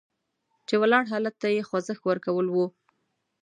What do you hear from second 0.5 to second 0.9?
چې